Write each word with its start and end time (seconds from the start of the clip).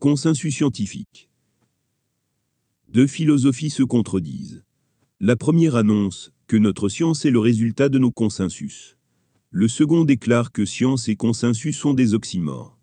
Consensus 0.00 0.54
scientifique. 0.54 1.28
Deux 2.88 3.06
philosophies 3.06 3.68
se 3.68 3.82
contredisent. 3.82 4.64
La 5.20 5.36
première 5.36 5.76
annonce 5.76 6.32
que 6.46 6.56
notre 6.56 6.88
science 6.88 7.26
est 7.26 7.30
le 7.30 7.38
résultat 7.38 7.90
de 7.90 7.98
nos 7.98 8.10
consensus. 8.10 8.96
Le 9.50 9.68
second 9.68 10.06
déclare 10.06 10.52
que 10.52 10.64
science 10.64 11.10
et 11.10 11.16
consensus 11.16 11.76
sont 11.76 11.92
des 11.92 12.14
oxymores. 12.14 12.78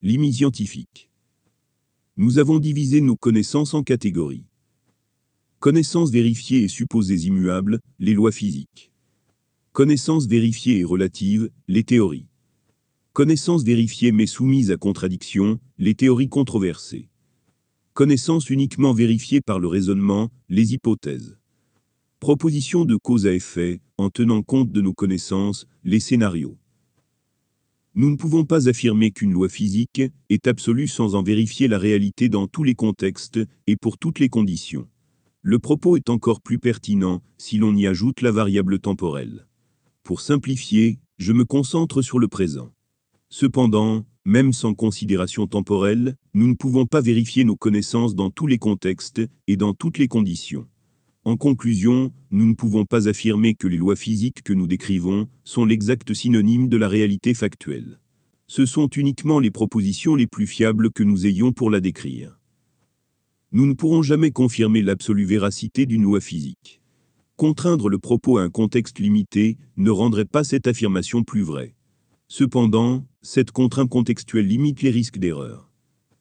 Limite 0.00 0.36
scientifique. 0.36 1.10
Nous 2.16 2.38
avons 2.38 2.58
divisé 2.58 3.02
nos 3.02 3.16
connaissances 3.16 3.74
en 3.74 3.82
catégories. 3.82 4.46
Connaissances 5.58 6.10
vérifiées 6.10 6.62
et 6.62 6.68
supposées 6.68 7.26
immuables, 7.26 7.80
les 7.98 8.14
lois 8.14 8.32
physiques. 8.32 8.92
Connaissances 9.72 10.26
vérifiées 10.26 10.78
et 10.78 10.84
relatives, 10.84 11.50
les 11.68 11.84
théories. 11.84 12.29
Connaissances 13.12 13.64
vérifiées 13.64 14.12
mais 14.12 14.26
soumises 14.26 14.70
à 14.70 14.76
contradiction, 14.76 15.58
les 15.78 15.96
théories 15.96 16.28
controversées. 16.28 17.08
Connaissances 17.92 18.50
uniquement 18.50 18.92
vérifiées 18.92 19.40
par 19.40 19.58
le 19.58 19.66
raisonnement, 19.66 20.30
les 20.48 20.74
hypothèses. 20.74 21.36
Proposition 22.20 22.84
de 22.84 22.94
cause 22.94 23.26
à 23.26 23.32
effet, 23.32 23.80
en 23.98 24.10
tenant 24.10 24.42
compte 24.42 24.70
de 24.70 24.80
nos 24.80 24.94
connaissances, 24.94 25.66
les 25.82 25.98
scénarios. 25.98 26.56
Nous 27.96 28.10
ne 28.10 28.16
pouvons 28.16 28.44
pas 28.44 28.68
affirmer 28.68 29.10
qu'une 29.10 29.32
loi 29.32 29.48
physique 29.48 30.02
est 30.28 30.46
absolue 30.46 30.86
sans 30.86 31.16
en 31.16 31.24
vérifier 31.24 31.66
la 31.66 31.78
réalité 31.78 32.28
dans 32.28 32.46
tous 32.46 32.62
les 32.62 32.76
contextes 32.76 33.40
et 33.66 33.74
pour 33.74 33.98
toutes 33.98 34.20
les 34.20 34.28
conditions. 34.28 34.88
Le 35.42 35.58
propos 35.58 35.96
est 35.96 36.10
encore 36.10 36.40
plus 36.40 36.60
pertinent 36.60 37.22
si 37.38 37.58
l'on 37.58 37.74
y 37.74 37.88
ajoute 37.88 38.20
la 38.20 38.30
variable 38.30 38.78
temporelle. 38.78 39.48
Pour 40.04 40.20
simplifier, 40.20 41.00
je 41.18 41.32
me 41.32 41.44
concentre 41.44 42.02
sur 42.02 42.20
le 42.20 42.28
présent. 42.28 42.70
Cependant, 43.32 44.04
même 44.24 44.52
sans 44.52 44.74
considération 44.74 45.46
temporelle, 45.46 46.16
nous 46.34 46.48
ne 46.48 46.54
pouvons 46.54 46.86
pas 46.86 47.00
vérifier 47.00 47.44
nos 47.44 47.54
connaissances 47.54 48.16
dans 48.16 48.30
tous 48.30 48.48
les 48.48 48.58
contextes 48.58 49.22
et 49.46 49.56
dans 49.56 49.72
toutes 49.72 49.98
les 49.98 50.08
conditions. 50.08 50.66
En 51.24 51.36
conclusion, 51.36 52.12
nous 52.32 52.46
ne 52.46 52.54
pouvons 52.54 52.86
pas 52.86 53.08
affirmer 53.08 53.54
que 53.54 53.68
les 53.68 53.76
lois 53.76 53.94
physiques 53.94 54.42
que 54.42 54.52
nous 54.52 54.66
décrivons 54.66 55.28
sont 55.44 55.64
l'exact 55.64 56.12
synonyme 56.12 56.68
de 56.68 56.76
la 56.76 56.88
réalité 56.88 57.32
factuelle. 57.32 58.00
Ce 58.48 58.66
sont 58.66 58.88
uniquement 58.88 59.38
les 59.38 59.52
propositions 59.52 60.16
les 60.16 60.26
plus 60.26 60.48
fiables 60.48 60.90
que 60.90 61.04
nous 61.04 61.24
ayons 61.24 61.52
pour 61.52 61.70
la 61.70 61.80
décrire. 61.80 62.40
Nous 63.52 63.66
ne 63.66 63.74
pourrons 63.74 64.02
jamais 64.02 64.32
confirmer 64.32 64.82
l'absolue 64.82 65.24
véracité 65.24 65.86
d'une 65.86 66.02
loi 66.02 66.20
physique. 66.20 66.80
Contraindre 67.36 67.88
le 67.88 67.98
propos 67.98 68.38
à 68.38 68.42
un 68.42 68.50
contexte 68.50 68.98
limité 68.98 69.56
ne 69.76 69.90
rendrait 69.90 70.24
pas 70.24 70.42
cette 70.42 70.66
affirmation 70.66 71.22
plus 71.22 71.42
vraie. 71.42 71.74
Cependant, 72.32 73.04
cette 73.22 73.50
contrainte 73.50 73.90
contextuelle 73.90 74.46
limite 74.46 74.82
les 74.82 74.90
risques 74.90 75.18
d'erreur. 75.18 75.68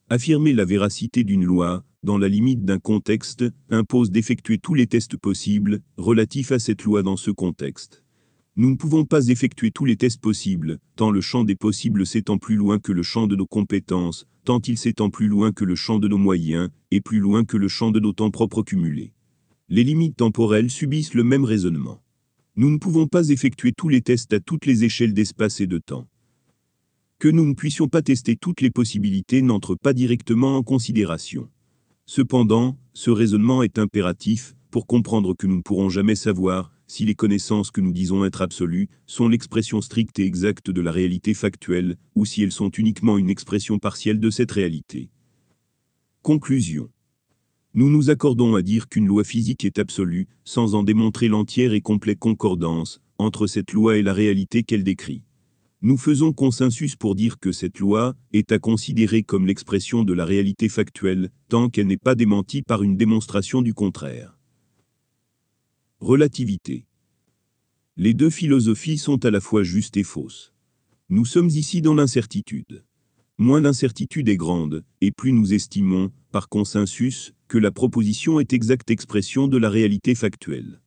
Affirmer 0.10 0.54
la 0.54 0.66
véracité 0.66 1.24
d'une 1.24 1.46
loi 1.46 1.86
dans 2.02 2.18
la 2.18 2.30
limite 2.30 2.66
d'un 2.66 2.80
contexte, 2.80 3.46
impose 3.70 4.10
d'effectuer 4.10 4.58
tous 4.58 4.74
les 4.74 4.88
tests 4.88 5.18
possibles 5.18 5.82
relatifs 5.98 6.52
à 6.52 6.58
cette 6.58 6.84
loi 6.84 7.04
dans 7.04 7.16
ce 7.16 7.30
contexte. 7.30 8.04
Nous 8.56 8.72
ne 8.72 8.76
pouvons 8.76 9.06
pas 9.06 9.28
effectuer 9.28 9.70
tous 9.70 9.86
les 9.86 9.98
tests 9.98 10.20
possibles, 10.20 10.80
tant 10.96 11.12
le 11.12 11.22
champ 11.22 11.44
des 11.44 11.56
possibles 11.56 12.08
s'étend 12.08 12.40
plus 12.40 12.56
loin 12.56 12.80
que 12.80 12.92
le 12.92 13.04
champ 13.04 13.28
de 13.28 13.36
nos 13.36 13.46
compétences, 13.46 14.26
tant 14.46 14.60
il 14.62 14.80
s'étend 14.80 15.12
plus 15.12 15.28
loin 15.28 15.52
que 15.52 15.64
le 15.64 15.76
champ 15.76 16.00
de 16.00 16.08
nos 16.08 16.18
moyens, 16.18 16.70
et 16.90 17.02
plus 17.02 17.20
loin 17.20 17.46
que 17.46 17.58
le 17.58 17.68
champ 17.68 17.92
de 17.92 18.00
nos 18.00 18.14
temps 18.14 18.32
propres 18.32 18.64
cumulés. 18.64 19.14
Les 19.68 19.84
limites 19.84 20.18
temporelles 20.18 20.72
subissent 20.72 21.14
le 21.14 21.24
même 21.24 21.46
raisonnement. 21.46 22.02
Nous 22.60 22.70
ne 22.70 22.78
pouvons 22.78 23.08
pas 23.08 23.30
effectuer 23.30 23.72
tous 23.72 23.88
les 23.88 24.02
tests 24.02 24.34
à 24.34 24.42
toutes 24.42 24.66
les 24.66 24.84
échelles 24.84 25.14
d'espace 25.14 25.62
et 25.62 25.66
de 25.66 25.78
temps. 25.78 26.10
Que 27.18 27.30
nous 27.30 27.46
ne 27.46 27.54
puissions 27.54 27.88
pas 27.88 28.02
tester 28.02 28.36
toutes 28.36 28.60
les 28.60 28.70
possibilités 28.70 29.42
n'entre 29.42 29.76
pas 29.76 29.94
directement 29.94 30.58
en 30.58 30.62
considération. 30.62 31.50
Cependant, 32.06 32.78
ce 32.92 33.12
raisonnement 33.12 33.64
est 33.64 33.80
impératif 33.80 34.58
pour 34.72 34.88
comprendre 34.88 35.36
que 35.36 35.48
nous 35.48 35.56
ne 35.56 35.62
pourrons 35.62 35.88
jamais 35.88 36.16
savoir 36.16 36.74
si 36.86 37.06
les 37.06 37.16
connaissances 37.16 37.72
que 37.72 37.80
nous 37.80 37.94
disons 37.94 38.26
être 38.26 38.42
absolues 38.42 38.90
sont 39.06 39.30
l'expression 39.30 39.80
stricte 39.80 40.20
et 40.20 40.26
exacte 40.26 40.70
de 40.70 40.82
la 40.82 40.92
réalité 40.92 41.34
factuelle, 41.34 41.96
ou 42.14 42.26
si 42.26 42.44
elles 42.44 42.52
sont 42.52 42.72
uniquement 42.72 43.18
une 43.18 43.30
expression 43.30 43.80
partielle 43.80 44.20
de 44.20 44.30
cette 44.30 44.52
réalité. 44.52 45.10
Conclusion. 46.24 46.90
Nous 47.76 47.90
nous 47.90 48.10
accordons 48.10 48.56
à 48.56 48.64
dire 48.64 48.90
qu'une 48.90 49.06
loi 49.06 49.24
physique 49.24 49.64
est 49.64 49.78
absolue, 49.78 50.28
sans 50.44 50.74
en 50.74 50.82
démontrer 50.82 51.28
l'entière 51.28 51.74
et 51.74 51.82
complète 51.82 52.18
concordance 52.18 53.00
entre 53.20 53.46
cette 53.46 53.74
loi 53.74 53.98
et 53.98 54.02
la 54.02 54.14
réalité 54.14 54.64
qu'elle 54.64 54.84
décrit. 54.84 55.22
Nous 55.82 55.98
faisons 55.98 56.34
consensus 56.34 56.96
pour 56.96 57.16
dire 57.16 57.40
que 57.40 57.52
cette 57.52 57.80
loi 57.80 58.16
est 58.34 58.52
à 58.52 58.60
considérer 58.60 59.24
comme 59.24 59.46
l'expression 59.46 60.04
de 60.04 60.14
la 60.14 60.26
réalité 60.26 60.68
factuelle, 60.68 61.30
tant 61.48 61.70
qu'elle 61.70 61.88
n'est 61.88 61.98
pas 61.98 62.16
démentie 62.16 62.64
par 62.64 62.82
une 62.82 62.98
démonstration 62.98 63.62
du 63.62 63.74
contraire. 63.74 64.38
Relativité. 66.00 66.86
Les 67.98 68.14
deux 68.14 68.30
philosophies 68.30 68.98
sont 68.98 69.24
à 69.26 69.32
la 69.32 69.42
fois 69.42 69.64
justes 69.64 69.98
et 69.98 70.04
fausses. 70.04 70.54
Nous 71.10 71.26
sommes 71.26 71.50
ici 71.50 71.82
dans 71.82 71.94
l'incertitude. 71.94 72.84
Moins 73.42 73.62
l'incertitude 73.62 74.28
est 74.28 74.36
grande, 74.36 74.84
et 75.00 75.14
plus 75.14 75.32
nous 75.32 75.54
estimons, 75.54 76.12
par 76.34 76.50
consensus, 76.50 77.34
que 77.48 77.58
la 77.58 77.72
proposition 77.72 78.42
est 78.42 78.52
exacte 78.52 78.92
expression 78.92 79.48
de 79.48 79.58
la 79.58 79.70
réalité 79.70 80.14
factuelle. 80.14 80.82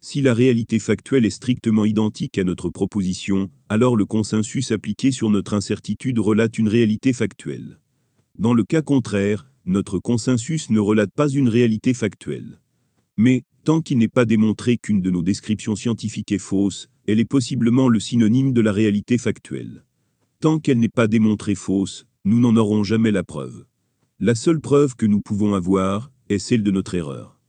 Si 0.00 0.22
la 0.22 0.32
réalité 0.32 0.78
factuelle 0.78 1.26
est 1.26 1.30
strictement 1.30 1.84
identique 1.84 2.38
à 2.38 2.44
notre 2.44 2.70
proposition, 2.70 3.50
alors 3.68 3.96
le 3.96 4.06
consensus 4.06 4.70
appliqué 4.70 5.10
sur 5.10 5.30
notre 5.30 5.52
incertitude 5.52 6.20
relate 6.20 6.58
une 6.58 6.68
réalité 6.68 7.12
factuelle. 7.12 7.80
Dans 8.38 8.54
le 8.54 8.62
cas 8.62 8.82
contraire, 8.82 9.50
notre 9.64 9.98
consensus 9.98 10.70
ne 10.70 10.78
relate 10.78 11.10
pas 11.12 11.28
une 11.28 11.48
réalité 11.48 11.92
factuelle. 11.92 12.60
Mais, 13.16 13.42
tant 13.64 13.80
qu'il 13.80 13.98
n'est 13.98 14.06
pas 14.06 14.26
démontré 14.26 14.78
qu'une 14.78 15.02
de 15.02 15.10
nos 15.10 15.22
descriptions 15.22 15.74
scientifiques 15.74 16.30
est 16.30 16.38
fausse, 16.38 16.88
elle 17.08 17.18
est 17.18 17.24
possiblement 17.24 17.88
le 17.88 17.98
synonyme 17.98 18.52
de 18.52 18.60
la 18.60 18.70
réalité 18.70 19.18
factuelle. 19.18 19.85
Tant 20.40 20.58
qu'elle 20.58 20.78
n'est 20.78 20.88
pas 20.90 21.08
démontrée 21.08 21.54
fausse, 21.54 22.06
nous 22.26 22.38
n'en 22.38 22.56
aurons 22.56 22.84
jamais 22.84 23.10
la 23.10 23.24
preuve. 23.24 23.64
La 24.20 24.34
seule 24.34 24.60
preuve 24.60 24.94
que 24.94 25.06
nous 25.06 25.20
pouvons 25.20 25.54
avoir 25.54 26.10
est 26.28 26.38
celle 26.38 26.62
de 26.62 26.70
notre 26.70 26.94
erreur. 26.94 27.40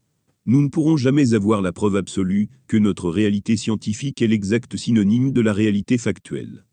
Nous 0.45 0.61
ne 0.61 0.69
pourrons 0.69 0.95
jamais 0.95 1.33
avoir 1.33 1.61
la 1.61 1.73
preuve 1.73 1.97
absolue 1.97 2.47
que 2.67 2.77
notre 2.77 3.09
réalité 3.09 3.57
scientifique 3.57 4.21
est 4.21 4.27
l'exact 4.27 4.77
synonyme 4.77 5.33
de 5.33 5.41
la 5.41 5.51
réalité 5.51 5.97
factuelle. 5.97 6.63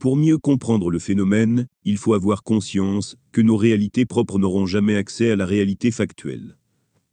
Pour 0.00 0.16
mieux 0.16 0.38
comprendre 0.38 0.90
le 0.90 0.98
phénomène, 0.98 1.68
il 1.84 1.96
faut 1.96 2.14
avoir 2.14 2.42
conscience 2.42 3.16
que 3.30 3.40
nos 3.40 3.56
réalités 3.56 4.06
propres 4.06 4.40
n'auront 4.40 4.66
jamais 4.66 4.96
accès 4.96 5.30
à 5.30 5.36
la 5.36 5.46
réalité 5.46 5.92
factuelle. 5.92 6.58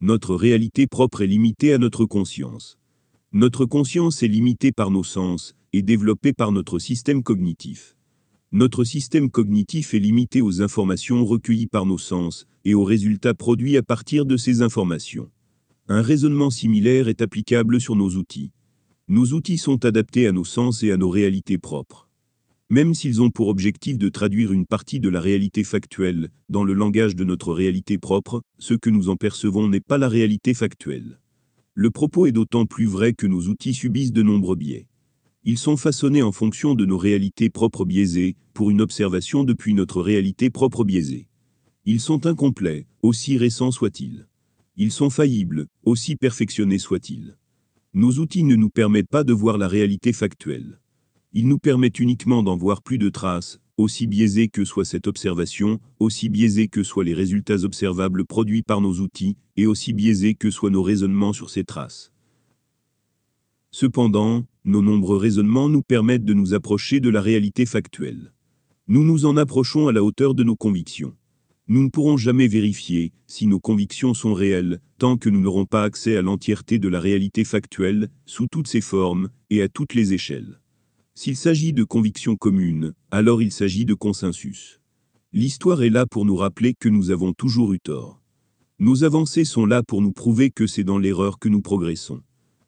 Notre 0.02 0.34
réalité 0.34 0.88
propre 0.88 1.22
est 1.22 1.28
limitée 1.28 1.74
à 1.74 1.78
notre 1.78 2.06
conscience. 2.06 2.80
Notre 3.34 3.66
conscience 3.66 4.24
est 4.24 4.28
limitée 4.28 4.74
par 4.74 4.92
nos 4.92 5.06
sens 5.06 5.56
et 5.72 5.84
développée 5.84 6.34
par 6.34 6.52
notre 6.52 6.80
système 6.80 7.24
cognitif. 7.24 7.96
Notre 8.52 8.84
système 8.84 9.32
cognitif 9.32 9.94
est 9.94 10.00
limité 10.00 10.42
aux 10.42 10.62
informations 10.62 11.24
recueillies 11.24 11.68
par 11.68 11.86
nos 11.86 11.98
sens 11.98 12.46
et 12.66 12.74
aux 12.74 12.84
résultats 12.84 13.34
produits 13.34 13.78
à 13.78 13.84
partir 13.84 14.26
de 14.26 14.36
ces 14.36 14.62
informations. 14.62 15.32
Un 15.88 16.02
raisonnement 16.02 16.50
similaire 16.50 17.08
est 17.08 17.22
applicable 17.22 17.80
sur 17.80 17.96
nos 17.96 18.10
outils. 18.18 18.52
Nos 19.08 19.28
outils 19.28 19.58
sont 19.58 19.86
adaptés 19.86 20.28
à 20.28 20.34
nos 20.34 20.44
sens 20.44 20.84
et 20.84 20.92
à 20.92 20.98
nos 20.98 21.10
réalités 21.10 21.58
propres. 21.58 22.10
Même 22.70 22.94
s'ils 22.94 23.22
ont 23.22 23.30
pour 23.30 23.48
objectif 23.48 23.98
de 23.98 24.10
traduire 24.10 24.52
une 24.52 24.66
partie 24.66 25.00
de 25.00 25.08
la 25.08 25.22
réalité 25.22 25.64
factuelle 25.64 26.32
dans 26.50 26.66
le 26.66 26.74
langage 26.74 27.16
de 27.16 27.24
notre 27.24 27.54
réalité 27.54 27.98
propre, 27.98 28.42
ce 28.60 28.74
que 28.74 28.90
nous 28.90 29.08
en 29.08 29.16
percevons 29.16 29.70
n'est 29.70 29.80
pas 29.80 29.98
la 29.98 30.10
réalité 30.10 30.54
factuelle. 30.54 31.21
Le 31.74 31.90
propos 31.90 32.26
est 32.26 32.34
d'autant 32.34 32.66
plus 32.66 32.86
vrai 32.86 33.14
que 33.14 33.28
nos 33.28 33.48
outils 33.48 33.74
subissent 33.74 34.12
de 34.12 34.24
nombreux 34.24 34.58
biais. 34.58 34.88
Ils 35.46 35.58
sont 35.58 35.78
façonnés 35.78 36.22
en 36.22 36.34
fonction 36.34 36.76
de 36.76 36.86
nos 36.86 36.98
réalités 36.98 37.50
propres 37.50 37.86
biaisées, 37.86 38.36
pour 38.54 38.70
une 38.70 38.82
observation 38.82 39.46
depuis 39.46 39.74
notre 39.74 40.02
réalité 40.02 40.50
propre 40.50 40.84
biaisée. 40.84 41.28
Ils 41.86 42.02
sont 42.02 42.26
incomplets, 42.26 42.88
aussi 43.02 43.38
récents 43.38 43.72
soient-ils. 43.72 44.28
Ils 44.76 44.92
sont 44.92 45.10
faillibles, 45.10 45.68
aussi 45.84 46.18
perfectionnés 46.18 46.78
soient-ils. 46.78 47.38
Nos 47.94 48.20
outils 48.20 48.44
ne 48.44 48.56
nous 48.56 48.70
permettent 48.70 49.10
pas 49.10 49.24
de 49.24 49.34
voir 49.34 49.58
la 49.58 49.70
réalité 49.70 50.12
factuelle. 50.12 50.82
Ils 51.32 51.48
nous 51.48 51.58
permettent 51.58 52.00
uniquement 52.00 52.44
d'en 52.44 52.58
voir 52.58 52.82
plus 52.82 52.98
de 52.98 53.10
traces, 53.10 53.62
aussi 53.82 54.08
biaisées 54.08 54.48
que 54.48 54.64
soit 54.64 54.86
cette 54.86 55.08
observation, 55.08 55.80
aussi 56.00 56.30
biaisés 56.30 56.68
que 56.68 56.84
soient 56.84 57.04
les 57.04 57.14
résultats 57.14 57.64
observables 57.64 58.26
produits 58.26 58.64
par 58.64 58.82
nos 58.82 59.00
outils, 59.00 59.36
et 59.58 59.66
aussi 59.66 59.94
biaisés 59.94 60.36
que 60.36 60.52
soient 60.52 60.70
nos 60.70 60.84
raisonnements 60.84 61.34
sur 61.34 61.50
ces 61.50 61.64
traces. 61.64 62.12
Cependant, 63.72 64.46
nos 64.64 64.82
nombreux 64.82 65.18
raisonnements 65.18 65.70
nous 65.70 65.82
permettent 65.82 66.26
de 66.26 66.34
nous 66.34 66.54
approcher 66.54 67.00
de 67.00 67.10
la 67.10 67.22
réalité 67.22 67.66
factuelle. 67.66 68.34
Nous 68.88 69.04
nous 69.04 69.26
en 69.26 69.38
approchons 69.38 69.88
à 69.88 69.92
la 69.92 70.04
hauteur 70.04 70.36
de 70.36 70.44
nos 70.44 70.56
convictions. 70.56 71.16
Nous 71.68 71.84
ne 71.84 71.90
pourrons 71.90 72.18
jamais 72.18 72.48
vérifier 72.48 73.14
si 73.28 73.48
nos 73.48 73.60
convictions 73.60 74.14
sont 74.14 74.34
réelles, 74.34 74.82
tant 74.98 75.18
que 75.18 75.30
nous 75.30 75.40
n'aurons 75.40 75.66
pas 75.66 75.84
accès 75.84 76.18
à 76.18 76.22
l'entièreté 76.22 76.80
de 76.80 76.90
la 76.90 77.00
réalité 77.00 77.44
factuelle, 77.44 78.10
sous 78.26 78.48
toutes 78.48 78.68
ses 78.68 78.82
formes, 78.82 79.30
et 79.50 79.62
à 79.62 79.70
toutes 79.70 79.94
les 79.94 80.14
échelles. 80.14 80.61
S'il 81.14 81.36
s'agit 81.36 81.74
de 81.74 81.84
convictions 81.84 82.38
communes, 82.38 82.94
alors 83.12 83.42
il 83.42 83.52
s'agit 83.52 83.86
de 83.86 83.94
consensus. 83.94 84.80
L'histoire 85.34 85.84
est 85.84 85.90
là 85.90 86.06
pour 86.06 86.24
nous 86.24 86.38
rappeler 86.38 86.74
que 86.74 86.88
nous 86.88 87.12
avons 87.12 87.34
toujours 87.34 87.74
eu 87.74 87.80
tort. 87.80 88.22
Nos 88.80 89.04
avancées 89.04 89.44
sont 89.44 89.66
là 89.66 89.84
pour 89.84 90.02
nous 90.02 90.14
prouver 90.14 90.52
que 90.52 90.68
c'est 90.68 90.86
dans 90.86 90.98
l'erreur 90.98 91.38
que 91.38 91.50
nous 91.50 91.62
progressons. 91.62 92.22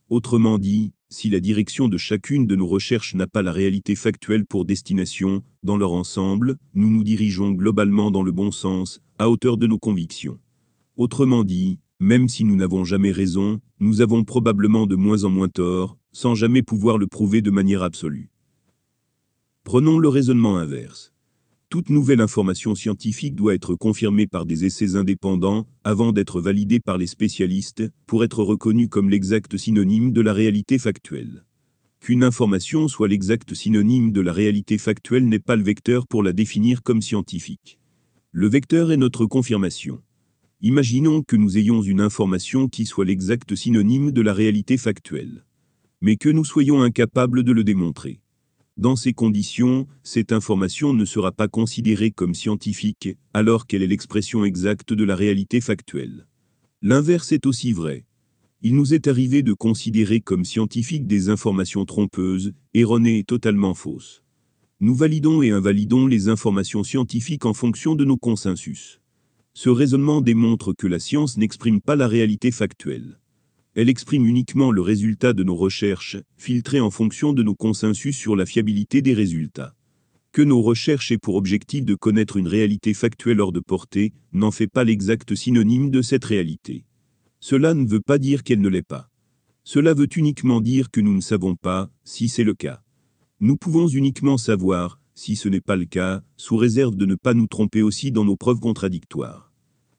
Autrement 0.10 0.60
dit, 0.60 0.92
si 1.10 1.30
la 1.30 1.40
direction 1.40 1.88
de 1.88 1.98
chacune 1.98 2.46
de 2.46 2.58
nos 2.58 2.68
recherches 2.68 3.16
n'a 3.16 3.28
pas 3.28 3.42
la 3.44 3.54
réalité 3.54 3.96
factuelle 3.96 4.46
pour 4.46 4.66
destination, 4.66 5.42
dans 5.64 5.78
leur 5.78 5.94
ensemble, 5.94 6.58
nous 6.74 6.90
nous 6.90 7.04
dirigeons 7.04 7.52
globalement 7.52 8.12
dans 8.12 8.24
le 8.24 8.34
bon 8.34 8.52
sens, 8.52 9.00
à 9.20 9.30
hauteur 9.30 9.56
de 9.58 9.68
nos 9.68 9.80
convictions. 9.80 10.38
Autrement 10.98 11.46
dit, 11.46 11.80
même 12.02 12.28
si 12.28 12.44
nous 12.44 12.58
n'avons 12.58 12.84
jamais 12.84 13.12
raison, 13.12 13.62
nous 13.80 14.02
avons 14.02 14.26
probablement 14.26 14.86
de 14.86 14.98
moins 14.98 15.24
en 15.24 15.30
moins 15.30 15.50
tort, 15.50 15.98
sans 16.12 16.36
jamais 16.36 16.62
pouvoir 16.62 16.98
le 16.98 17.08
prouver 17.08 17.42
de 17.42 17.50
manière 17.50 17.84
absolue. 17.84 18.33
Prenons 19.64 19.98
le 19.98 20.10
raisonnement 20.10 20.58
inverse. 20.58 21.14
Toute 21.70 21.90
nouvelle 21.90 22.20
information 22.20 22.76
scientifique 22.76 23.34
doit 23.34 23.56
être 23.56 23.76
confirmée 23.76 24.28
par 24.28 24.46
des 24.46 24.66
essais 24.66 24.98
indépendants 24.98 25.66
avant 25.86 26.12
d'être 26.12 26.42
validée 26.42 26.82
par 26.82 26.98
les 26.98 27.08
spécialistes 27.08 27.84
pour 28.06 28.26
être 28.26 28.44
reconnue 28.44 28.90
comme 28.90 29.10
l'exact 29.10 29.56
synonyme 29.56 30.12
de 30.12 30.20
la 30.20 30.34
réalité 30.34 30.78
factuelle. 30.78 31.46
Qu'une 32.02 32.26
information 32.26 32.90
soit 32.90 33.08
l'exact 33.08 33.54
synonyme 33.54 34.12
de 34.12 34.20
la 34.20 34.34
réalité 34.34 34.78
factuelle 34.78 35.28
n'est 35.30 35.40
pas 35.40 35.56
le 35.56 35.64
vecteur 35.64 36.08
pour 36.08 36.24
la 36.24 36.34
définir 36.34 36.84
comme 36.84 37.02
scientifique. 37.02 37.80
Le 38.32 38.50
vecteur 38.50 38.92
est 38.92 38.98
notre 38.98 39.26
confirmation. 39.26 40.02
Imaginons 40.62 41.24
que 41.24 41.38
nous 41.38 41.58
ayons 41.58 41.82
une 41.82 42.02
information 42.02 42.68
qui 42.68 42.86
soit 42.86 43.06
l'exact 43.06 43.56
synonyme 43.56 44.12
de 44.12 44.22
la 44.22 44.34
réalité 44.34 44.78
factuelle, 44.78 45.46
mais 46.02 46.18
que 46.18 46.30
nous 46.30 46.46
soyons 46.46 46.82
incapables 46.82 47.44
de 47.44 47.54
le 47.54 47.64
démontrer. 47.64 48.20
Dans 48.78 48.96
ces 48.96 49.14
conditions, 49.14 49.86
cette 50.02 50.32
information 50.32 50.94
ne 50.94 51.06
sera 51.06 51.32
pas 51.32 51.48
considérée 51.48 52.10
comme 52.10 52.34
scientifique, 52.34 53.10
alors 53.32 53.68
qu'elle 53.68 53.84
est 53.84 53.88
l'expression 53.88 54.46
exacte 54.46 54.94
de 54.94 55.04
la 55.04 55.16
réalité 55.16 55.62
factuelle. 55.62 56.26
L'inverse 56.82 57.32
est 57.32 57.46
aussi 57.46 57.72
vrai. 57.72 58.06
Il 58.64 58.76
nous 58.76 58.96
est 58.96 59.08
arrivé 59.08 59.44
de 59.44 59.54
considérer 59.54 60.22
comme 60.22 60.44
scientifiques 60.44 61.06
des 61.06 61.30
informations 61.30 61.86
trompeuses, 61.86 62.54
erronées 62.74 63.20
et 63.20 63.24
totalement 63.24 63.76
fausses. 63.76 64.24
Nous 64.80 64.96
validons 64.96 65.44
et 65.44 65.52
invalidons 65.52 66.08
les 66.08 66.28
informations 66.28 66.84
scientifiques 66.84 67.46
en 67.46 67.54
fonction 67.54 67.94
de 67.94 68.06
nos 68.06 68.18
consensus. 68.18 69.02
Ce 69.54 69.70
raisonnement 69.70 70.20
démontre 70.20 70.74
que 70.74 70.88
la 70.88 70.98
science 70.98 71.38
n'exprime 71.38 71.80
pas 71.80 71.96
la 71.96 72.08
réalité 72.08 72.50
factuelle. 72.50 73.20
Elle 73.76 73.90
exprime 73.90 74.28
uniquement 74.28 74.72
le 74.72 74.82
résultat 74.82 75.34
de 75.34 75.44
nos 75.44 75.56
recherches, 75.56 76.18
filtrées 76.38 76.80
en 76.80 76.92
fonction 76.92 77.34
de 77.34 77.42
nos 77.42 77.56
consensus 77.56 78.16
sur 78.16 78.36
la 78.36 78.46
fiabilité 78.46 79.02
des 79.02 79.16
résultats. 79.16 79.74
Que 80.32 80.44
nos 80.44 80.62
recherches 80.62 81.12
aient 81.12 81.18
pour 81.18 81.36
objectif 81.36 81.84
de 81.84 81.96
connaître 81.96 82.38
une 82.38 82.48
réalité 82.48 82.94
factuelle 82.94 83.42
hors 83.42 83.52
de 83.52 83.60
portée, 83.60 84.14
n'en 84.32 84.52
fait 84.52 84.68
pas 84.68 84.84
l'exact 84.84 85.34
synonyme 85.34 85.90
de 85.90 86.04
cette 86.04 86.26
réalité. 86.26 86.86
Cela 87.40 87.74
ne 87.74 87.88
veut 87.88 88.00
pas 88.00 88.20
dire 88.20 88.44
qu'elle 88.44 88.62
ne 88.62 88.70
l'est 88.70 88.88
pas. 88.88 89.10
Cela 89.64 89.96
veut 89.96 90.10
uniquement 90.16 90.62
dire 90.62 90.92
que 90.92 91.02
nous 91.02 91.16
ne 91.16 91.22
savons 91.22 91.56
pas, 91.56 91.90
si 92.04 92.30
c'est 92.30 92.44
le 92.44 92.54
cas. 92.54 92.84
Nous 93.40 93.58
pouvons 93.58 93.88
uniquement 93.88 94.38
savoir, 94.38 95.00
si 95.16 95.36
ce 95.36 95.50
n'est 95.50 95.62
pas 95.62 95.78
le 95.78 95.86
cas, 95.86 96.22
sous 96.38 96.58
réserve 96.58 96.96
de 96.96 97.08
ne 97.08 97.16
pas 97.16 97.34
nous 97.34 97.48
tromper 97.48 97.82
aussi 97.82 98.12
dans 98.12 98.26
nos 98.26 98.36
preuves 98.36 98.60
contradictoires. 98.60 99.52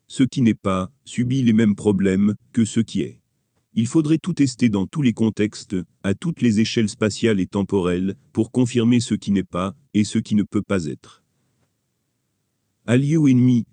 Ce 0.07 0.23
qui 0.23 0.43
n'est 0.43 0.55
pas, 0.55 0.93
subit 1.05 1.43
les 1.43 1.53
mêmes 1.53 1.75
problèmes 1.75 2.35
que 2.53 2.65
ce 2.65 2.81
qui 2.81 3.01
est. 3.01 3.21
Il 3.75 3.87
faudrait 3.87 4.19
tout 4.19 4.35
tester 4.35 4.69
dans 4.69 4.87
tous 4.87 5.03
les 5.03 5.13
contextes, 5.13 5.77
à 6.03 6.15
toutes 6.15 6.43
les 6.43 6.61
échelles 6.61 6.89
spatiales 6.89 7.41
et 7.41 7.47
temporelles, 7.47 8.15
pour 8.33 8.53
confirmer 8.53 9.01
ce 9.01 9.15
qui 9.15 9.33
n'est 9.33 9.43
pas, 9.43 9.75
et 9.95 10.05
ce 10.05 10.19
qui 10.19 10.35
ne 10.35 10.45
peut 10.45 10.63
pas 10.63 10.87
être. 10.87 11.23
Allié 12.87 13.17
ou 13.17 13.29
ennemi 13.29 13.67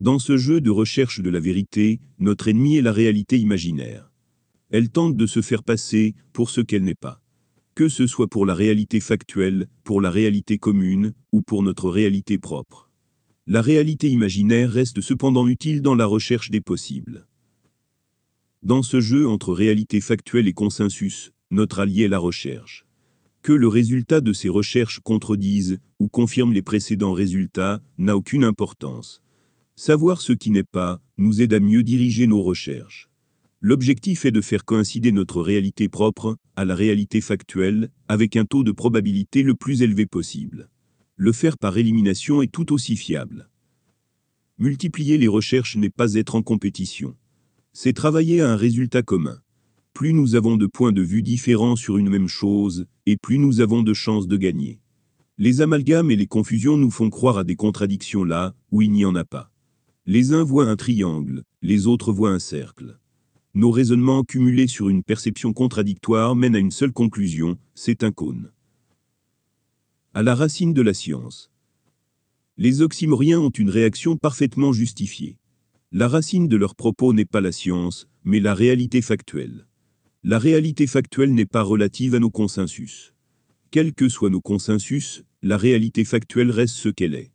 Dans 0.00 0.18
ce 0.18 0.36
jeu 0.36 0.60
de 0.60 0.70
recherche 0.70 1.20
de 1.20 1.30
la 1.30 1.40
vérité, 1.40 2.00
notre 2.18 2.48
ennemi 2.48 2.76
est 2.76 2.82
la 2.82 2.92
réalité 2.92 3.38
imaginaire. 3.38 4.10
Elle 4.70 4.90
tente 4.90 5.16
de 5.16 5.26
se 5.26 5.40
faire 5.40 5.62
passer 5.62 6.14
pour 6.32 6.50
ce 6.50 6.60
qu'elle 6.60 6.84
n'est 6.84 6.94
pas 6.94 7.20
que 7.74 7.88
ce 7.88 8.06
soit 8.06 8.28
pour 8.28 8.46
la 8.46 8.54
réalité 8.54 9.00
factuelle, 9.00 9.66
pour 9.82 10.00
la 10.00 10.10
réalité 10.10 10.58
commune, 10.58 11.12
ou 11.32 11.42
pour 11.42 11.62
notre 11.62 11.90
réalité 11.90 12.38
propre. 12.38 12.88
La 13.46 13.60
réalité 13.60 14.08
imaginaire 14.08 14.70
reste 14.70 15.00
cependant 15.00 15.48
utile 15.48 15.82
dans 15.82 15.94
la 15.94 16.06
recherche 16.06 16.50
des 16.50 16.60
possibles. 16.60 17.26
Dans 18.64 18.82
ce 18.82 18.98
jeu 18.98 19.28
entre 19.28 19.52
réalité 19.52 20.00
factuelle 20.00 20.48
et 20.48 20.54
consensus, 20.54 21.32
notre 21.50 21.80
allié 21.80 22.04
est 22.04 22.08
la 22.08 22.18
recherche. 22.18 22.86
Que 23.42 23.52
le 23.52 23.68
résultat 23.68 24.22
de 24.22 24.32
ces 24.32 24.48
recherches 24.48 25.00
contredise 25.00 25.80
ou 25.98 26.08
confirme 26.08 26.54
les 26.54 26.62
précédents 26.62 27.12
résultats 27.12 27.82
n'a 27.98 28.16
aucune 28.16 28.42
importance. 28.42 29.22
Savoir 29.76 30.22
ce 30.22 30.32
qui 30.32 30.50
n'est 30.50 30.64
pas 30.64 31.02
nous 31.18 31.42
aide 31.42 31.52
à 31.52 31.60
mieux 31.60 31.82
diriger 31.82 32.26
nos 32.26 32.40
recherches. 32.40 33.10
L'objectif 33.60 34.24
est 34.24 34.32
de 34.32 34.40
faire 34.40 34.64
coïncider 34.64 35.12
notre 35.12 35.42
réalité 35.42 35.90
propre 35.90 36.38
à 36.56 36.64
la 36.64 36.74
réalité 36.74 37.20
factuelle 37.20 37.90
avec 38.08 38.34
un 38.34 38.46
taux 38.46 38.64
de 38.64 38.72
probabilité 38.72 39.42
le 39.42 39.54
plus 39.54 39.82
élevé 39.82 40.06
possible. 40.06 40.70
Le 41.16 41.32
faire 41.32 41.58
par 41.58 41.76
élimination 41.76 42.40
est 42.40 42.50
tout 42.50 42.72
aussi 42.72 42.96
fiable. 42.96 43.50
Multiplier 44.56 45.18
les 45.18 45.28
recherches 45.28 45.76
n'est 45.76 45.90
pas 45.90 46.14
être 46.14 46.34
en 46.34 46.42
compétition. 46.42 47.14
C'est 47.76 47.92
travailler 47.92 48.40
à 48.40 48.52
un 48.52 48.56
résultat 48.56 49.02
commun. 49.02 49.40
Plus 49.94 50.12
nous 50.12 50.36
avons 50.36 50.56
de 50.56 50.66
points 50.66 50.92
de 50.92 51.02
vue 51.02 51.22
différents 51.22 51.74
sur 51.74 51.98
une 51.98 52.08
même 52.08 52.28
chose, 52.28 52.86
et 53.04 53.16
plus 53.16 53.36
nous 53.36 53.60
avons 53.60 53.82
de 53.82 53.92
chances 53.92 54.28
de 54.28 54.36
gagner. 54.36 54.78
Les 55.38 55.60
amalgames 55.60 56.12
et 56.12 56.16
les 56.16 56.28
confusions 56.28 56.76
nous 56.76 56.92
font 56.92 57.10
croire 57.10 57.36
à 57.36 57.42
des 57.42 57.56
contradictions 57.56 58.22
là 58.22 58.54
où 58.70 58.80
il 58.80 58.92
n'y 58.92 59.04
en 59.04 59.16
a 59.16 59.24
pas. 59.24 59.50
Les 60.06 60.32
uns 60.32 60.44
voient 60.44 60.68
un 60.68 60.76
triangle, 60.76 61.42
les 61.62 61.88
autres 61.88 62.12
voient 62.12 62.30
un 62.30 62.38
cercle. 62.38 62.96
Nos 63.54 63.72
raisonnements 63.72 64.22
cumulés 64.22 64.68
sur 64.68 64.88
une 64.88 65.02
perception 65.02 65.52
contradictoire 65.52 66.36
mènent 66.36 66.54
à 66.54 66.60
une 66.60 66.70
seule 66.70 66.92
conclusion, 66.92 67.58
c'est 67.74 68.04
un 68.04 68.12
cône. 68.12 68.52
À 70.14 70.22
la 70.22 70.36
racine 70.36 70.74
de 70.74 70.82
la 70.82 70.94
science. 70.94 71.50
Les 72.56 72.82
oxymoriens 72.82 73.40
ont 73.40 73.50
une 73.50 73.70
réaction 73.70 74.16
parfaitement 74.16 74.72
justifiée. 74.72 75.38
La 75.96 76.08
racine 76.08 76.48
de 76.48 76.56
leurs 76.56 76.74
propos 76.74 77.12
n'est 77.12 77.24
pas 77.24 77.40
la 77.40 77.52
science, 77.52 78.08
mais 78.24 78.40
la 78.40 78.52
réalité 78.52 79.00
factuelle. 79.00 79.68
La 80.24 80.40
réalité 80.40 80.88
factuelle 80.88 81.32
n'est 81.32 81.46
pas 81.46 81.62
relative 81.62 82.16
à 82.16 82.18
nos 82.18 82.30
consensus. 82.30 83.14
Quels 83.70 83.94
que 83.94 84.08
soient 84.08 84.28
nos 84.28 84.40
consensus, 84.40 85.22
la 85.40 85.56
réalité 85.56 86.04
factuelle 86.04 86.50
reste 86.50 86.74
ce 86.74 86.88
qu'elle 86.88 87.14
est. 87.14 87.30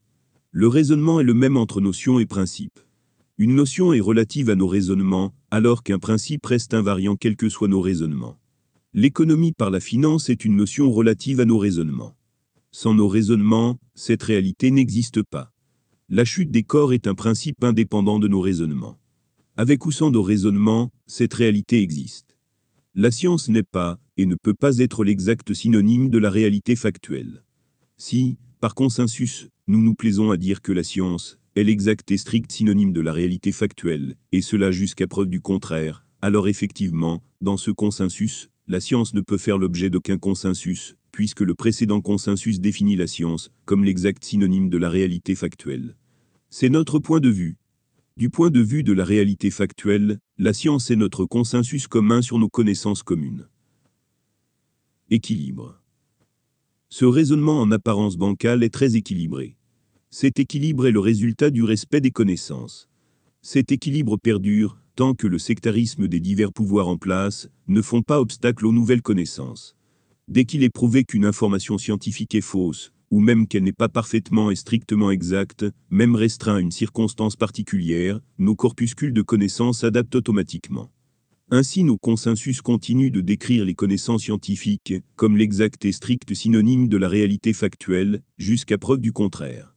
Le 0.52 0.68
raisonnement 0.68 1.22
est 1.22 1.24
le 1.24 1.34
même 1.34 1.56
entre 1.56 1.80
notion 1.80 2.20
et 2.20 2.26
principe. 2.26 2.82
Une 3.38 3.56
notion 3.56 3.94
est 3.94 4.02
relative 4.02 4.50
à 4.50 4.56
nos 4.56 4.68
raisonnements, 4.68 5.34
alors 5.52 5.82
qu'un 5.82 5.98
principe 5.98 6.46
reste 6.46 6.74
invariant 6.74 7.16
quels 7.16 7.38
que 7.38 7.48
soient 7.48 7.70
nos 7.70 7.80
raisonnements. 7.80 8.42
L'économie 8.94 9.54
par 9.54 9.70
la 9.70 9.80
finance 9.80 10.30
est 10.30 10.44
une 10.44 10.58
notion 10.58 10.92
relative 10.92 11.40
à 11.40 11.46
nos 11.46 11.60
raisonnements. 11.60 12.18
Sans 12.74 12.94
nos 12.94 13.08
raisonnements, 13.08 13.80
cette 13.96 14.24
réalité 14.24 14.70
n'existe 14.70 15.24
pas. 15.24 15.54
La 16.12 16.26
chute 16.26 16.50
des 16.50 16.64
corps 16.64 16.92
est 16.92 17.06
un 17.06 17.14
principe 17.14 17.64
indépendant 17.64 18.18
de 18.18 18.28
nos 18.28 18.42
raisonnements. 18.42 18.98
Avec 19.58 19.86
ou 19.86 19.92
sans 19.92 20.10
nos 20.10 20.24
raisonnements, 20.24 20.90
cette 21.06 21.36
réalité 21.36 21.84
existe. 21.84 22.36
La 22.96 23.12
science 23.12 23.48
n'est 23.48 23.62
pas, 23.62 24.00
et 24.18 24.26
ne 24.26 24.34
peut 24.34 24.56
pas 24.56 24.80
être 24.80 25.04
l'exact 25.04 25.54
synonyme 25.54 26.10
de 26.10 26.18
la 26.18 26.32
réalité 26.32 26.76
factuelle. 26.76 27.44
Si, 27.98 28.40
par 28.60 28.74
consensus, 28.74 29.50
nous 29.68 29.84
nous 29.84 29.94
plaisons 29.94 30.32
à 30.32 30.38
dire 30.38 30.64
que 30.64 30.72
la 30.72 30.82
science, 30.82 31.38
est 31.56 31.64
l'exact 31.64 32.10
et 32.10 32.18
strict 32.18 32.52
synonyme 32.52 32.92
de 32.92 33.02
la 33.02 33.14
réalité 33.14 33.52
factuelle, 33.52 34.16
et 34.32 34.42
cela 34.42 34.72
jusqu'à 34.72 35.06
preuve 35.06 35.28
du 35.28 35.42
contraire, 35.42 36.08
alors 36.24 36.48
effectivement, 36.48 37.22
dans 37.40 37.58
ce 37.58 37.70
consensus, 37.70 38.50
la 38.68 38.80
science 38.80 39.14
ne 39.14 39.22
peut 39.22 39.38
faire 39.38 39.60
l'objet 39.60 39.92
d'aucun 39.92 40.18
consensus, 40.18 40.96
puisque 41.12 41.42
le 41.42 41.54
précédent 41.54 42.02
consensus 42.02 42.60
définit 42.60 42.96
la 42.96 43.06
science 43.06 43.52
comme 43.66 43.84
l'exact 43.84 44.24
synonyme 44.24 44.72
de 44.72 44.78
la 44.80 44.90
réalité 44.90 45.36
factuelle. 45.36 45.96
C'est 46.52 46.70
notre 46.70 46.98
point 46.98 47.20
de 47.20 47.30
vue. 47.30 47.58
Du 48.18 48.32
point 48.32 48.50
de 48.50 48.60
vue 48.60 48.82
de 48.82 48.92
la 48.92 49.06
réalité 49.06 49.52
factuelle, 49.52 50.18
la 50.40 50.52
science 50.52 50.90
est 50.90 50.96
notre 50.96 51.26
consensus 51.26 51.88
commun 51.88 52.24
sur 52.24 52.40
nos 52.40 52.50
connaissances 52.50 53.04
communes. 53.04 53.48
Équilibre. 55.12 55.80
Ce 56.90 57.06
raisonnement 57.06 57.62
en 57.62 57.72
apparence 57.72 58.18
bancale 58.18 58.64
est 58.64 58.74
très 58.74 58.96
équilibré. 58.96 59.58
Cet 60.10 60.40
équilibre 60.40 60.88
est 60.88 60.92
le 60.92 61.00
résultat 61.00 61.52
du 61.52 61.64
respect 61.64 62.02
des 62.02 62.10
connaissances. 62.10 62.90
Cet 63.44 63.72
équilibre 63.72 64.18
perdure 64.18 64.80
tant 64.96 65.14
que 65.14 65.28
le 65.28 65.38
sectarisme 65.38 66.08
des 66.08 66.20
divers 66.20 66.52
pouvoirs 66.52 66.88
en 66.88 66.98
place 66.98 67.48
ne 67.68 67.84
font 67.84 68.02
pas 68.02 68.20
obstacle 68.20 68.66
aux 68.66 68.74
nouvelles 68.74 69.04
connaissances. 69.04 69.76
Dès 70.28 70.46
qu'il 70.46 70.64
est 70.64 70.70
prouvé 70.70 71.04
qu'une 71.04 71.26
information 71.26 71.78
scientifique 71.78 72.34
est 72.34 72.42
fausse, 72.42 72.92
ou 73.12 73.20
même 73.20 73.48
qu'elle 73.48 73.64
n'est 73.64 73.72
pas 73.72 73.90
parfaitement 73.90 74.52
et 74.52 74.56
strictement 74.56 75.12
exacte, 75.12 75.66
même 75.90 76.16
restreint 76.16 76.58
à 76.58 76.60
une 76.60 76.72
circonstance 76.72 77.36
particulière, 77.36 78.20
nos 78.38 78.56
corpuscules 78.56 79.14
de 79.14 79.22
connaissances 79.22 79.80
s'adaptent 79.80 80.16
automatiquement. 80.16 80.92
Ainsi 81.52 81.84
nos 81.84 81.98
consensus 81.98 82.62
continuent 82.62 83.12
de 83.12 83.22
décrire 83.22 83.66
les 83.66 83.74
connaissances 83.74 84.22
scientifiques 84.22 84.94
comme 85.16 85.36
l'exact 85.36 85.84
et 85.86 85.92
strict 85.92 86.32
synonyme 86.36 86.88
de 86.88 86.98
la 86.98 87.08
réalité 87.08 87.54
factuelle, 87.54 88.22
jusqu'à 88.38 88.78
preuve 88.78 89.02
du 89.02 89.12
contraire. 89.12 89.76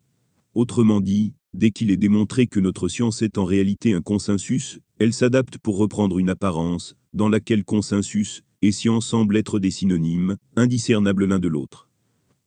Autrement 0.54 1.00
dit, 1.00 1.32
dès 1.54 1.70
qu'il 1.70 1.90
est 1.90 1.96
démontré 1.96 2.46
que 2.46 2.60
notre 2.60 2.88
science 2.88 3.22
est 3.22 3.38
en 3.38 3.46
réalité 3.46 3.94
un 3.94 4.02
consensus, 4.02 4.80
elle 4.98 5.14
s'adapte 5.14 5.56
pour 5.56 5.78
reprendre 5.78 6.18
une 6.18 6.28
apparence, 6.28 6.94
dans 7.14 7.30
laquelle 7.30 7.64
consensus 7.64 8.42
et 8.60 8.70
science 8.70 9.06
semblent 9.06 9.36
être 9.38 9.58
des 9.58 9.70
synonymes, 9.70 10.36
indiscernables 10.56 11.24
l'un 11.24 11.38
de 11.38 11.48
l'autre. 11.48 11.88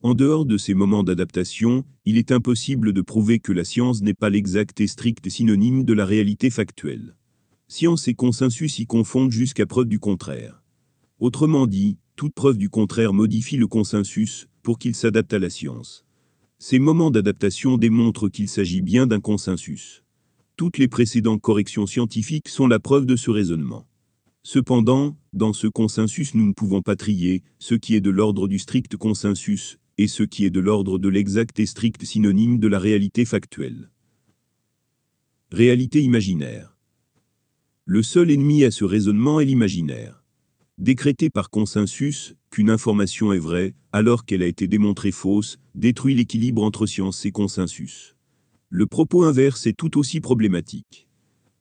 En 0.06 0.14
dehors 0.14 0.46
de 0.46 0.56
ces 0.56 0.74
moments 0.74 1.02
d'adaptation, 1.02 1.84
il 2.04 2.16
est 2.16 2.30
impossible 2.30 2.92
de 2.92 3.00
prouver 3.00 3.40
que 3.40 3.50
la 3.50 3.64
science 3.64 4.02
n'est 4.02 4.14
pas 4.14 4.30
l'exact 4.30 4.80
et 4.80 4.86
strict 4.86 5.28
synonyme 5.28 5.82
de 5.82 5.92
la 5.92 6.06
réalité 6.06 6.48
factuelle. 6.48 7.16
Science 7.66 8.06
et 8.06 8.14
consensus 8.14 8.78
y 8.78 8.86
confondent 8.86 9.32
jusqu'à 9.32 9.66
preuve 9.66 9.88
du 9.88 9.98
contraire. 9.98 10.62
Autrement 11.18 11.66
dit, 11.66 11.98
toute 12.14 12.34
preuve 12.34 12.56
du 12.56 12.70
contraire 12.70 13.12
modifie 13.14 13.56
le 13.56 13.66
consensus 13.66 14.46
pour 14.62 14.78
qu'il 14.78 14.94
s'adapte 14.94 15.34
à 15.34 15.40
la 15.40 15.50
science. 15.50 16.04
Ces 16.60 16.78
moments 16.78 17.10
d'adaptation 17.10 17.76
démontrent 17.76 18.28
qu'il 18.28 18.48
s'agit 18.48 18.82
bien 18.82 19.08
d'un 19.08 19.18
consensus. 19.18 20.04
Toutes 20.56 20.78
les 20.78 20.86
précédentes 20.86 21.42
corrections 21.42 21.88
scientifiques 21.88 22.48
sont 22.48 22.68
la 22.68 22.78
preuve 22.78 23.06
de 23.06 23.16
ce 23.16 23.32
raisonnement. 23.32 23.88
Cependant, 24.44 25.16
dans 25.32 25.52
ce 25.52 25.66
consensus 25.66 26.36
nous 26.36 26.46
ne 26.46 26.52
pouvons 26.52 26.80
pas 26.80 26.94
trier 26.94 27.42
ce 27.58 27.74
qui 27.74 27.96
est 27.96 28.00
de 28.00 28.10
l'ordre 28.10 28.46
du 28.46 28.60
strict 28.60 28.96
consensus 28.96 29.80
et 29.98 30.08
ce 30.08 30.22
qui 30.22 30.44
est 30.44 30.50
de 30.50 30.60
l'ordre 30.60 30.98
de 30.98 31.08
l'exact 31.08 31.58
et 31.58 31.66
strict 31.66 32.04
synonyme 32.04 32.58
de 32.58 32.68
la 32.68 32.78
réalité 32.78 33.24
factuelle. 33.24 33.90
Réalité 35.50 36.02
imaginaire. 36.02 36.76
Le 37.84 38.02
seul 38.02 38.30
ennemi 38.30 38.64
à 38.64 38.70
ce 38.70 38.84
raisonnement 38.84 39.40
est 39.40 39.44
l'imaginaire. 39.44 40.24
Décréter 40.78 41.30
par 41.30 41.50
consensus 41.50 42.34
qu'une 42.50 42.68
information 42.68 43.32
est 43.32 43.38
vraie, 43.38 43.74
alors 43.92 44.24
qu'elle 44.26 44.42
a 44.42 44.46
été 44.46 44.66
démontrée 44.66 45.12
fausse, 45.12 45.58
détruit 45.74 46.14
l'équilibre 46.14 46.62
entre 46.62 46.84
science 46.86 47.24
et 47.24 47.30
consensus. 47.30 48.16
Le 48.68 48.86
propos 48.86 49.24
inverse 49.24 49.66
est 49.66 49.76
tout 49.76 49.98
aussi 49.98 50.20
problématique. 50.20 51.08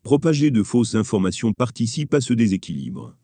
Propager 0.02 0.52
de 0.52 0.64
fausses 0.64 0.96
informations 0.96 1.54
participe 1.54 2.14
à 2.14 2.22
ce 2.22 2.34
déséquilibre. 2.34 3.16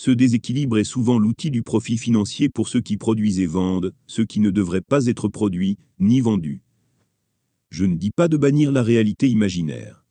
Ce 0.00 0.12
déséquilibre 0.12 0.78
est 0.78 0.84
souvent 0.84 1.18
l'outil 1.18 1.50
du 1.50 1.64
profit 1.64 1.98
financier 1.98 2.48
pour 2.48 2.68
ceux 2.68 2.80
qui 2.80 2.96
produisent 2.96 3.40
et 3.40 3.46
vendent, 3.46 3.92
ce 4.06 4.22
qui 4.22 4.38
ne 4.38 4.50
devrait 4.50 4.80
pas 4.80 5.06
être 5.06 5.26
produit, 5.26 5.76
ni 5.98 6.20
vendu. 6.20 6.62
Je 7.70 7.84
ne 7.84 7.96
dis 7.96 8.12
pas 8.12 8.28
de 8.28 8.36
bannir 8.36 8.70
la 8.70 8.84
réalité 8.84 9.28
imaginaire. 9.28 10.04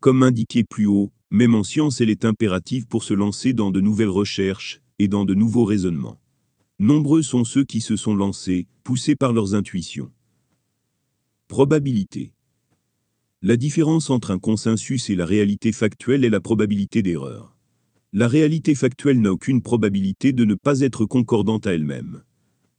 Comme 0.00 0.22
indiqué 0.22 0.64
plus 0.64 0.86
haut, 0.86 1.12
même 1.30 1.54
en 1.54 1.62
science 1.62 2.00
elle 2.00 2.08
est 2.08 2.24
impérative 2.24 2.86
pour 2.86 3.04
se 3.04 3.12
lancer 3.12 3.52
dans 3.52 3.70
de 3.70 3.82
nouvelles 3.82 4.08
recherches 4.08 4.80
et 4.98 5.08
dans 5.08 5.26
de 5.26 5.34
nouveaux 5.34 5.66
raisonnements. 5.66 6.18
Nombreux 6.78 7.20
sont 7.20 7.44
ceux 7.44 7.64
qui 7.64 7.82
se 7.82 7.96
sont 7.96 8.14
lancés, 8.14 8.66
poussés 8.82 9.14
par 9.14 9.34
leurs 9.34 9.54
intuitions. 9.54 10.10
Probabilité. 11.48 12.32
La 13.42 13.58
différence 13.58 14.08
entre 14.08 14.30
un 14.30 14.38
consensus 14.38 15.10
et 15.10 15.14
la 15.14 15.26
réalité 15.26 15.70
factuelle 15.70 16.24
est 16.24 16.30
la 16.30 16.40
probabilité 16.40 17.02
d'erreur. 17.02 17.53
La 18.16 18.28
réalité 18.28 18.76
factuelle 18.76 19.20
n'a 19.20 19.32
aucune 19.32 19.60
probabilité 19.60 20.32
de 20.32 20.44
ne 20.44 20.54
pas 20.54 20.82
être 20.82 21.04
concordante 21.04 21.66
à 21.66 21.74
elle-même. 21.74 22.22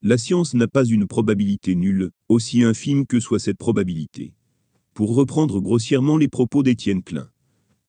La 0.02 0.18
science 0.18 0.54
n'a 0.54 0.70
pas 0.70 0.86
une 0.86 1.08
probabilité 1.08 1.76
nulle, 1.76 2.12
aussi 2.30 2.64
infime 2.64 3.06
que 3.06 3.20
soit 3.20 3.40
cette 3.40 3.58
probabilité. 3.58 4.34
Pour 4.94 5.14
reprendre 5.14 5.60
grossièrement 5.60 6.16
les 6.16 6.30
propos 6.30 6.64
d'Étienne 6.64 7.04
Klein, 7.04 7.30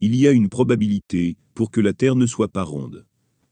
il 0.00 0.16
y 0.16 0.26
a 0.26 0.32
une 0.32 0.48
probabilité 0.48 1.36
pour 1.54 1.70
que 1.70 1.80
la 1.80 1.92
Terre 1.92 2.16
ne 2.16 2.26
soit 2.26 2.48
pas 2.48 2.64
ronde, 2.64 3.06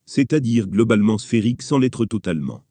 c'est-à-dire 0.07 0.67
globalement 0.67 1.17
sphérique 1.17 1.63
sans 1.63 1.79
l'être 1.79 2.05
totalement. 2.05 2.65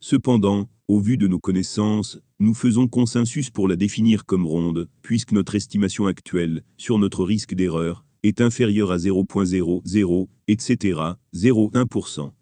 Cependant, 0.00 0.68
au 0.88 1.00
vu 1.00 1.16
de 1.16 1.26
nos 1.26 1.40
connaissances, 1.40 2.20
nous 2.38 2.52
faisons 2.52 2.86
consensus 2.86 3.48
pour 3.48 3.66
la 3.66 3.76
définir 3.76 4.26
comme 4.26 4.44
ronde, 4.44 4.90
puisque 5.00 5.32
notre 5.32 5.54
estimation 5.54 6.06
actuelle, 6.06 6.64
sur 6.76 6.98
notre 6.98 7.24
risque 7.24 7.54
d'erreur, 7.54 8.04
est 8.26 8.40
inférieur 8.40 8.90
à 8.90 8.96
0.00, 8.96 10.26
etc., 10.48 11.00
0,1%. 11.34 12.32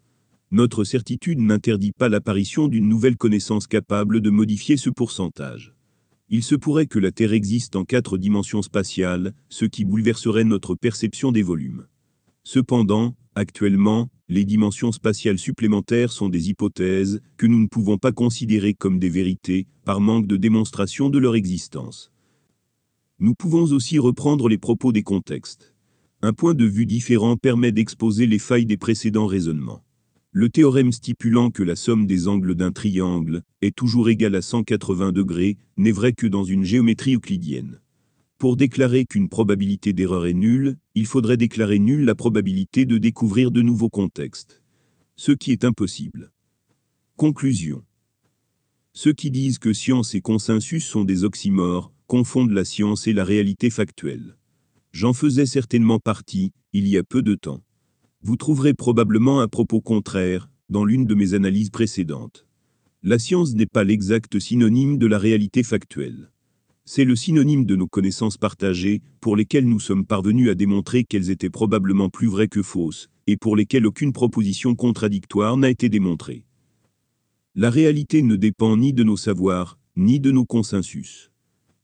Notre 0.51 0.83
certitude 0.83 1.39
n'interdit 1.39 1.91
pas 1.91 2.09
l'apparition 2.09 2.67
d'une 2.67 2.87
nouvelle 2.87 3.17
connaissance 3.17 3.67
capable 3.67 4.21
de 4.21 4.29
modifier 4.29 4.77
ce 4.77 4.89
pourcentage. 4.89 5.75
Il 6.29 6.43
se 6.43 6.55
pourrait 6.55 6.87
que 6.87 6.97
la 6.97 7.11
Terre 7.11 7.33
existe 7.33 7.75
en 7.75 7.83
quatre 7.83 8.17
dimensions 8.17 8.61
spatiales, 8.61 9.33
ce 9.49 9.65
qui 9.65 9.85
bouleverserait 9.85 10.43
notre 10.43 10.73
perception 10.73 11.31
des 11.31 11.43
volumes. 11.43 11.85
Cependant, 12.43 13.15
actuellement, 13.35 14.09
les 14.27 14.43
dimensions 14.43 14.91
spatiales 14.91 15.37
supplémentaires 15.37 16.11
sont 16.11 16.29
des 16.29 16.49
hypothèses 16.49 17.21
que 17.37 17.45
nous 17.45 17.59
ne 17.59 17.67
pouvons 17.67 17.99
pas 17.99 18.11
considérer 18.11 18.73
comme 18.73 18.97
des 18.97 19.09
vérités, 19.09 19.67
par 19.83 20.01
manque 20.01 20.25
de 20.25 20.37
démonstration 20.37 21.09
de 21.09 21.19
leur 21.19 21.35
existence. 21.35 22.11
Nous 23.19 23.35
pouvons 23.35 23.71
aussi 23.71 23.99
reprendre 23.99 24.49
les 24.49 24.57
propos 24.57 24.91
des 24.91 25.03
contextes. 25.03 25.74
Un 26.21 26.33
point 26.33 26.53
de 26.53 26.65
vue 26.65 26.85
différent 26.85 27.37
permet 27.37 27.71
d'exposer 27.71 28.25
les 28.25 28.39
failles 28.39 28.65
des 28.65 28.77
précédents 28.77 29.27
raisonnements. 29.27 29.83
Le 30.31 30.49
théorème 30.49 30.91
stipulant 30.91 31.49
que 31.49 31.63
la 31.63 31.75
somme 31.75 32.07
des 32.07 32.27
angles 32.27 32.55
d'un 32.55 32.71
triangle 32.71 33.43
est 33.61 33.75
toujours 33.75 34.09
égale 34.09 34.35
à 34.35 34.41
180 34.41 35.11
degrés 35.11 35.57
n'est 35.77 35.91
vrai 35.91 36.13
que 36.13 36.27
dans 36.27 36.43
une 36.43 36.63
géométrie 36.63 37.15
euclidienne. 37.15 37.79
Pour 38.37 38.57
déclarer 38.57 39.05
qu'une 39.05 39.29
probabilité 39.29 39.93
d'erreur 39.93 40.25
est 40.25 40.33
nulle, 40.33 40.77
il 40.93 41.05
faudrait 41.05 41.37
déclarer 41.37 41.79
nulle 41.79 42.03
la 42.03 42.15
probabilité 42.15 42.85
de 42.85 42.97
découvrir 42.97 43.49
de 43.49 43.61
nouveaux 43.61 43.89
contextes. 43.89 44.61
Ce 45.15 45.31
qui 45.31 45.51
est 45.51 45.63
impossible. 45.63 46.31
Conclusion. 47.15 47.83
Ceux 48.91 49.13
qui 49.13 49.31
disent 49.31 49.59
que 49.59 49.71
science 49.71 50.15
et 50.15 50.21
consensus 50.21 50.85
sont 50.85 51.05
des 51.05 51.23
oxymores 51.23 51.93
confondent 52.07 52.51
la 52.51 52.65
science 52.65 53.07
et 53.07 53.13
la 53.13 53.23
réalité 53.23 53.69
factuelle. 53.69 54.35
J'en 54.95 55.11
faisais 55.11 55.45
certainement 55.45 55.99
partie, 55.99 56.53
il 56.71 56.87
y 56.87 56.97
a 56.97 57.03
peu 57.03 57.21
de 57.21 57.35
temps. 57.35 57.61
Vous 58.21 58.37
trouverez 58.37 58.73
probablement 58.73 59.41
un 59.41 59.49
propos 59.49 59.81
contraire, 59.81 60.49
dans 60.69 60.85
l'une 60.85 61.03
de 61.03 61.15
mes 61.15 61.33
analyses 61.33 61.69
précédentes. 61.69 62.47
La 63.03 63.19
science 63.19 63.55
n'est 63.55 63.65
pas 63.65 63.83
l'exact 63.83 64.39
synonyme 64.39 64.97
de 64.97 65.05
la 65.05 65.17
réalité 65.17 65.63
factuelle. 65.63 66.31
C'est 66.85 67.03
le 67.03 67.17
synonyme 67.17 67.65
de 67.65 67.75
nos 67.75 67.87
connaissances 67.87 68.37
partagées, 68.37 69.01
pour 69.19 69.35
lesquelles 69.35 69.67
nous 69.67 69.81
sommes 69.81 70.05
parvenus 70.05 70.49
à 70.49 70.55
démontrer 70.55 71.03
qu'elles 71.03 71.29
étaient 71.29 71.49
probablement 71.49 72.09
plus 72.09 72.27
vraies 72.27 72.47
que 72.47 72.63
fausses, 72.63 73.09
et 73.27 73.35
pour 73.35 73.57
lesquelles 73.57 73.87
aucune 73.87 74.13
proposition 74.13 74.75
contradictoire 74.75 75.57
n'a 75.57 75.69
été 75.69 75.89
démontrée. 75.89 76.45
La 77.53 77.69
réalité 77.69 78.21
ne 78.21 78.37
dépend 78.37 78.77
ni 78.77 78.93
de 78.93 79.03
nos 79.03 79.17
savoirs, 79.17 79.77
ni 79.97 80.21
de 80.21 80.31
nos 80.31 80.45
consensus. 80.45 81.31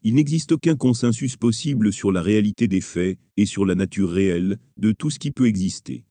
Il 0.04 0.16
n'existe 0.16 0.54
aucun 0.54 0.76
consensus 0.76 1.38
possible 1.38 1.94
sur 1.94 2.12
la 2.12 2.24
réalité 2.24 2.68
des 2.68 2.82
faits 2.82 3.20
et 3.38 3.46
sur 3.46 3.66
la 3.68 3.76
nature 3.76 4.10
réelle 4.10 4.58
de 4.78 4.92
tout 4.94 5.12
ce 5.12 5.20
qui 5.20 5.30
peut 5.30 5.46
exister. 5.46 6.06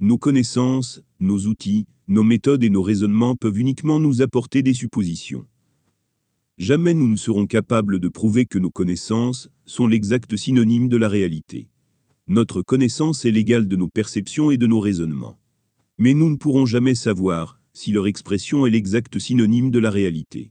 Nos 0.00 0.18
connaissances, 0.18 1.02
nos 1.20 1.46
outils, 1.46 1.86
nos 2.08 2.24
méthodes 2.24 2.64
et 2.64 2.70
nos 2.70 2.82
raisonnements 2.82 3.36
peuvent 3.36 3.58
uniquement 3.60 4.00
nous 4.00 4.22
apporter 4.22 4.62
des 4.62 4.74
suppositions. 4.74 5.46
Jamais 6.56 6.94
nous 6.94 7.06
ne 7.06 7.16
serons 7.16 7.46
capables 7.46 8.00
de 8.00 8.08
prouver 8.08 8.44
que 8.44 8.58
nos 8.58 8.70
connaissances 8.70 9.48
sont 9.66 9.86
l'exact 9.86 10.36
synonyme 10.36 10.88
de 10.88 10.96
la 10.96 11.08
réalité. 11.08 11.68
Notre 12.26 12.62
connaissance 12.62 13.24
est 13.24 13.30
l'égale 13.30 13.68
de 13.68 13.76
nos 13.76 13.88
perceptions 13.88 14.50
et 14.50 14.58
de 14.58 14.66
nos 14.66 14.80
raisonnements. 14.80 15.38
Mais 15.96 16.12
nous 16.12 16.28
ne 16.28 16.36
pourrons 16.36 16.66
jamais 16.66 16.96
savoir 16.96 17.60
si 17.72 17.92
leur 17.92 18.08
expression 18.08 18.66
est 18.66 18.70
l'exact 18.70 19.16
synonyme 19.20 19.70
de 19.70 19.78
la 19.78 19.90
réalité. 19.90 20.50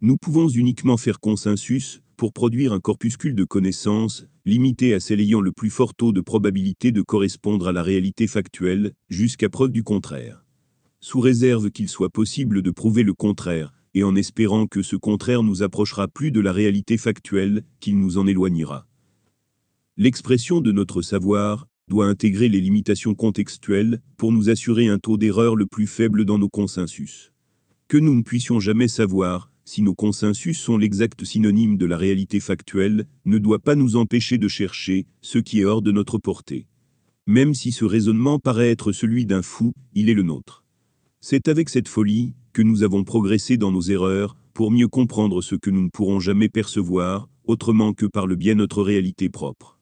Nous 0.00 0.16
pouvons 0.16 0.48
uniquement 0.48 0.96
faire 0.96 1.18
consensus 1.18 2.00
pour 2.20 2.34
produire 2.34 2.74
un 2.74 2.80
corpuscule 2.80 3.34
de 3.34 3.44
connaissances, 3.44 4.26
limité 4.44 4.92
à 4.92 5.00
celle 5.00 5.22
ayant 5.22 5.40
le 5.40 5.52
plus 5.52 5.70
fort 5.70 5.94
taux 5.94 6.12
de 6.12 6.20
probabilité 6.20 6.92
de 6.92 7.00
correspondre 7.00 7.66
à 7.66 7.72
la 7.72 7.82
réalité 7.82 8.26
factuelle, 8.26 8.92
jusqu'à 9.08 9.48
preuve 9.48 9.70
du 9.70 9.82
contraire. 9.84 10.44
Sous 11.00 11.20
réserve 11.20 11.70
qu'il 11.70 11.88
soit 11.88 12.10
possible 12.10 12.60
de 12.60 12.70
prouver 12.70 13.04
le 13.04 13.14
contraire, 13.14 13.72
et 13.94 14.04
en 14.04 14.14
espérant 14.16 14.66
que 14.66 14.82
ce 14.82 14.96
contraire 14.96 15.42
nous 15.42 15.62
approchera 15.62 16.08
plus 16.08 16.30
de 16.30 16.40
la 16.40 16.52
réalité 16.52 16.98
factuelle 16.98 17.64
qu'il 17.80 17.98
nous 17.98 18.18
en 18.18 18.26
éloignera. 18.26 18.86
L'expression 19.96 20.60
de 20.60 20.72
notre 20.72 21.00
savoir 21.00 21.68
doit 21.88 22.04
intégrer 22.04 22.50
les 22.50 22.60
limitations 22.60 23.14
contextuelles 23.14 24.02
pour 24.18 24.30
nous 24.30 24.50
assurer 24.50 24.88
un 24.88 24.98
taux 24.98 25.16
d'erreur 25.16 25.56
le 25.56 25.64
plus 25.64 25.86
faible 25.86 26.26
dans 26.26 26.36
nos 26.36 26.50
consensus. 26.50 27.32
Que 27.88 27.96
nous 27.96 28.14
ne 28.14 28.22
puissions 28.22 28.60
jamais 28.60 28.88
savoir, 28.88 29.49
si 29.64 29.82
nos 29.82 29.94
consensus 29.94 30.58
sont 30.58 30.76
l'exact 30.76 31.24
synonyme 31.24 31.76
de 31.76 31.86
la 31.86 31.96
réalité 31.96 32.40
factuelle, 32.40 33.06
ne 33.24 33.38
doit 33.38 33.58
pas 33.58 33.74
nous 33.74 33.96
empêcher 33.96 34.38
de 34.38 34.48
chercher 34.48 35.06
ce 35.20 35.38
qui 35.38 35.60
est 35.60 35.64
hors 35.64 35.82
de 35.82 35.92
notre 35.92 36.18
portée. 36.18 36.66
Même 37.26 37.54
si 37.54 37.72
ce 37.72 37.84
raisonnement 37.84 38.38
paraît 38.38 38.70
être 38.70 38.92
celui 38.92 39.26
d'un 39.26 39.42
fou, 39.42 39.72
il 39.94 40.10
est 40.10 40.14
le 40.14 40.22
nôtre. 40.22 40.64
C'est 41.20 41.48
avec 41.48 41.68
cette 41.68 41.88
folie 41.88 42.34
que 42.52 42.62
nous 42.62 42.82
avons 42.82 43.04
progressé 43.04 43.56
dans 43.56 43.72
nos 43.72 43.82
erreurs, 43.82 44.36
pour 44.54 44.70
mieux 44.70 44.88
comprendre 44.88 45.42
ce 45.42 45.54
que 45.54 45.70
nous 45.70 45.82
ne 45.82 45.88
pourrons 45.88 46.20
jamais 46.20 46.48
percevoir, 46.48 47.28
autrement 47.44 47.92
que 47.92 48.06
par 48.06 48.26
le 48.26 48.36
bien 48.36 48.54
notre 48.54 48.82
réalité 48.82 49.28
propre. 49.28 49.79